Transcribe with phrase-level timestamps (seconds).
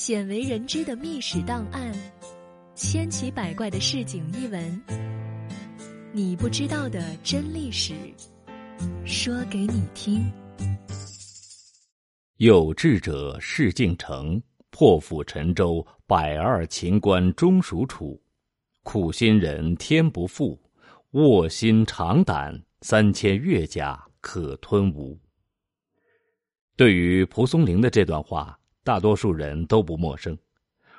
[0.00, 1.92] 鲜为人知的秘史档案，
[2.74, 4.82] 千奇百怪的市井异闻，
[6.10, 7.92] 你不知道的真历史，
[9.04, 10.24] 说给你听。
[12.38, 18.18] 有志者事竟成，破釜沉舟，百二秦关终属楚。
[18.82, 20.58] 苦心人天不负，
[21.10, 25.20] 卧薪尝胆，三千越甲可吞吴。
[26.74, 28.56] 对于蒲松龄的这段话。
[28.90, 30.36] 大多数人都不陌生，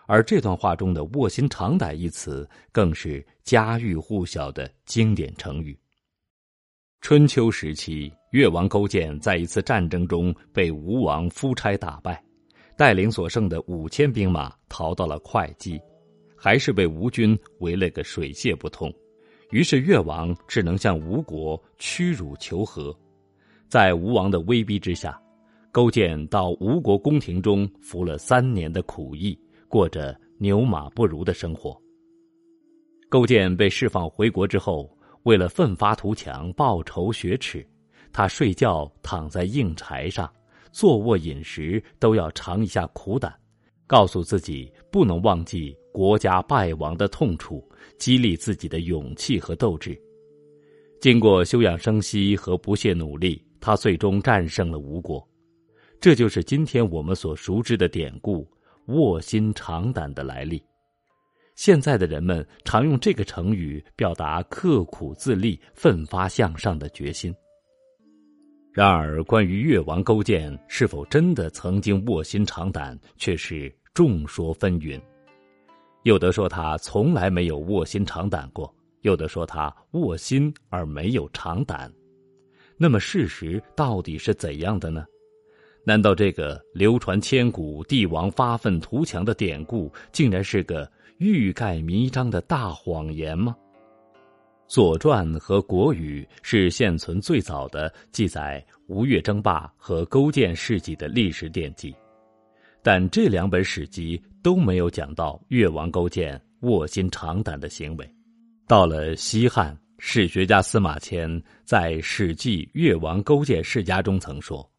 [0.08, 5.78] 而这段话中的“卧薪尝胆”一词，更是家喻户晓的经典成语。
[7.02, 12.24] 春秋时期，越王勾践在一次战争中被吴王夫差打败，
[12.78, 15.78] 带领所剩的五千兵马逃到了会稽，
[16.38, 18.90] 还是被吴军围了个水泄不通。
[19.50, 22.98] 于是越王只能向吴国屈辱求和，
[23.68, 25.22] 在吴王的威逼之下。
[25.72, 29.40] 勾践到吴国宫廷中服了三年的苦役，
[29.70, 31.82] 过着牛马不如的生活。
[33.08, 34.90] 勾践被释放回国之后，
[35.24, 37.66] 为了奋发图强、报仇雪耻，
[38.12, 40.30] 他睡觉躺在硬柴上，
[40.74, 43.34] 坐卧饮食都要尝一下苦胆，
[43.88, 47.66] 告诉自己不能忘记国家败亡的痛楚，
[47.98, 49.98] 激励自己的勇气和斗志。
[51.00, 55.26] 经过休养生息和不懈努力，他最终战胜了吴国。
[56.02, 58.50] 这就是今天我们所熟知的典故
[58.90, 60.60] “卧薪尝胆”的来历。
[61.54, 67.32] 现在的人们常用这个成语表达刻苦自立、奋发向上的决心。
[68.74, 75.00] 然而，关于越王勾践是否真的曾经卧薪尝胆，却是众说纷纭。
[76.02, 81.94] 有的说他从来没有卧薪尝胆过，有的说他卧薪而没有尝胆。
[82.76, 85.06] 那么，事实到底是怎样的呢？
[85.84, 93.56] 难道这个流传千古、帝王发愤图强的典故，竟然是个欲盖弥彰的大谎言吗？
[94.74, 101.94] 《左传》和《国语》是现存最早的记载吴越争霸和勾践事迹的历史典籍，
[102.82, 108.10] 但这两本史籍都没有讲到越王勾践卧薪尝胆的行为。
[108.66, 114.71] 到了西汉，史学家司马迁在《史记·越王勾践世家》中曾说。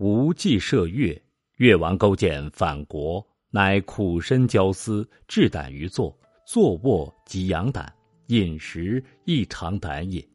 [0.00, 1.14] 吴既涉越，
[1.58, 7.92] 越王勾践反国，乃苦身焦思，志胆于坐，坐卧即养胆，
[8.28, 10.26] 饮食亦尝胆也。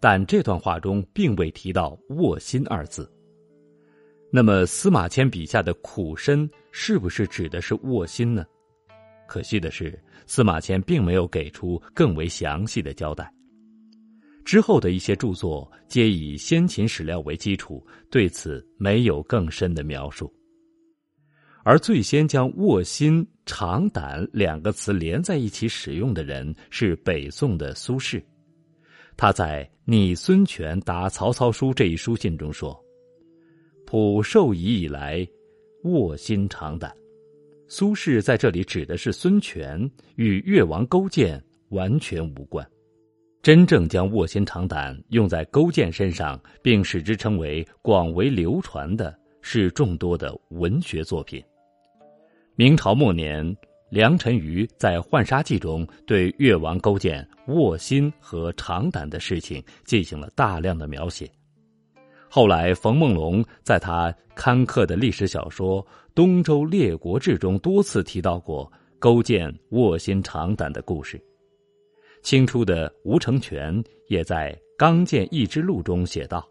[0.00, 3.08] 但这段话中并未提到“卧薪”二字。
[4.32, 8.44] 那么司马迁笔下的苦身是不是指的是卧薪呢？
[9.28, 13.32] 可惜的是，司马迁并没有给出更为详细的交代。
[14.44, 20.32] 之后的一些著作皆以先秦史料为基础，对此没有更深的描述。
[21.64, 28.20] 而最先将“卧薪尝胆”两个词连在一起使用的人是北宋的苏轼。
[29.16, 32.76] 他在《拟孙权答曹操书》这一书信中说
[33.86, 35.24] ：“普受夷以来，
[35.84, 36.92] 卧薪尝胆。”
[37.68, 42.68] 苏轼在这里指的是孙权，与越王勾践完全无关。
[43.42, 51.42] 真正将卧薪尝胆用在勾践身上，并使之成为广为流传的，是众多的文学作品。
[52.54, 53.44] 明朝末年，
[53.90, 61.28] 梁辰瑜在《浣纱记》中对越王勾践卧薪和尝胆的事情进行了大量的描写。
[62.30, 68.70] 后来，冯梦龙在他刊刻的历史小说《东周列国志》中多次提到过
[69.00, 71.20] 勾践卧薪尝胆的故事。
[72.22, 76.48] 清初的吴承全也在《刚健一之录》中写道：“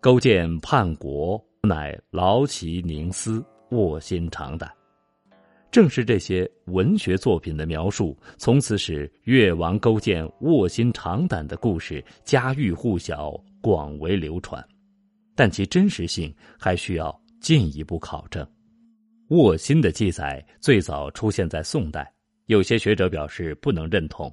[0.00, 4.70] 勾践叛国，乃劳其凝思，卧薪尝胆。”
[5.72, 13.32] 正是这些文学作品的描述，从此使越王勾践卧薪尝胆的故事家喻户晓、
[13.62, 14.64] 广为流传。
[15.34, 18.46] 但其真实性还需要进一步考证。
[19.28, 22.10] 卧薪的记载最早出现在宋代，
[22.46, 24.32] 有些学者表示不能认同。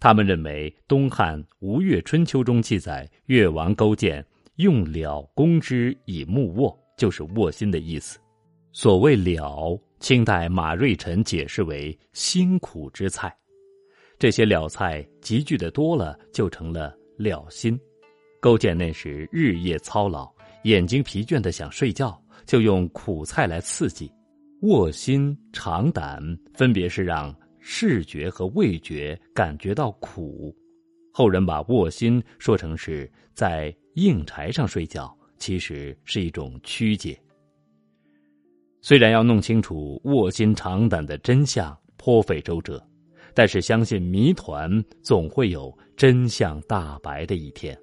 [0.00, 4.24] 他们认为，东汉吴越春秋中记载越王勾践
[4.56, 8.18] 用蓼攻之以木卧，就是卧薪的意思。
[8.72, 13.30] 所谓蓼，清代马瑞辰解释为辛苦之菜。
[14.18, 17.78] 这些蓼菜集聚的多了，就成了蓼心。
[18.40, 20.32] 勾践那时日夜操劳，
[20.64, 24.10] 眼睛疲倦的想睡觉，就用苦菜来刺激。
[24.62, 26.22] 卧薪尝胆，
[26.54, 27.34] 分别是让。
[27.60, 30.54] 视觉和味觉感觉到苦，
[31.12, 37.20] 后人把卧薪说成是在硬柴上睡觉，其实是一种曲解。
[38.80, 42.82] 虽然要弄清楚卧薪尝胆的真相颇费周折，
[43.34, 47.78] 但是相信谜团总会有真相大白的一天。